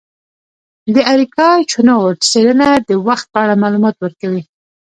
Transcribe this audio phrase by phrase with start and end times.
[0.93, 4.43] د اریکا چنووت څیړنه د وخت په اړه معلومات ورکوي.